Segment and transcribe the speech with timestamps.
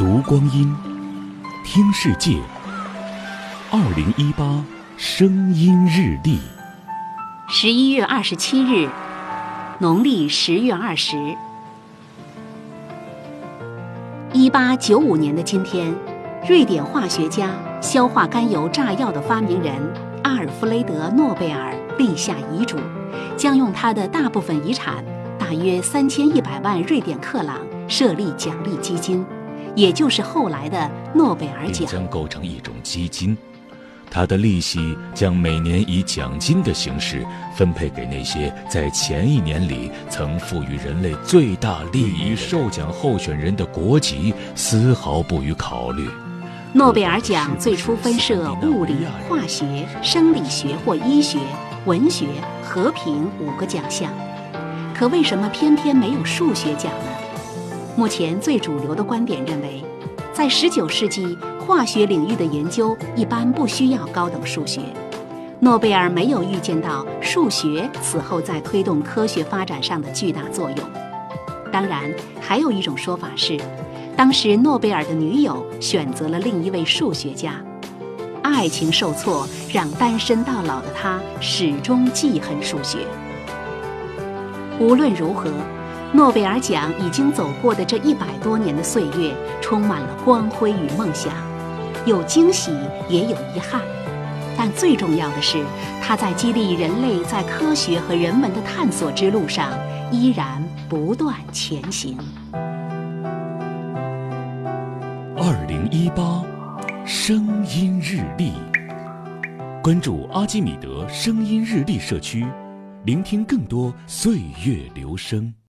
[0.00, 0.74] 读光阴，
[1.62, 2.40] 听世界。
[3.70, 4.64] 二零一八
[4.96, 6.38] 声音日历，
[7.50, 8.88] 十一月二十七日，
[9.78, 11.36] 农历十月二十。
[14.32, 15.94] 一八九五年的今天，
[16.48, 17.50] 瑞典化学家、
[17.82, 19.74] 硝化甘油炸药的发明人
[20.24, 22.78] 阿尔弗雷德·诺贝尔立下遗嘱，
[23.36, 25.04] 将用他的大部分遗产
[25.38, 29.22] （大约三千一百万瑞典克朗）设立奖励基金，
[29.74, 31.86] 也就是后来的诺贝尔奖。
[31.86, 33.36] 将构成一种基金，
[34.10, 37.24] 它的利息将每年以奖金的形式
[37.56, 46.08] 分配给那些在前一年里曾赋予人类最大利益受奖候选人的国籍丝毫不予考虑。
[46.72, 48.94] 诺贝尔奖最初分设物理、
[49.28, 51.38] 化学、生理学或医学、
[51.84, 52.26] 文学、
[52.62, 54.08] 和平五个奖项，
[54.94, 57.29] 可为什么偏偏没有数学奖呢？
[57.96, 59.84] 目前最主流的观点认为，
[60.32, 64.80] 在19世纪，化学领域的研究一般不需要高等数学。
[65.58, 70.90] 诺贝尔没有预见到数学此后在推动科学发展上的巨大作用。
[71.70, 73.58] 当然，还有一种说法是，
[74.16, 77.62] 当时诺贝尔的女友选择了另一位数学家，
[78.42, 83.00] 爱情受挫让单身到老的他始终记恨数学。
[84.78, 85.50] 无论如何。
[86.12, 91.32] 诺贝尔奖已经走过的这一百多年的岁月，充满了光辉与梦想，
[92.04, 92.72] 有惊喜
[93.08, 93.80] 也有遗憾，
[94.58, 95.64] 但最重要的是，
[96.02, 99.70] 它在激励人类在科学和人文的探索之路上
[100.10, 102.18] 依然不断前行。
[105.36, 106.42] 二零一八
[107.06, 108.52] 声音日历，
[109.80, 112.44] 关注阿基米德声音日历社区，
[113.04, 115.54] 聆听更多岁月流声。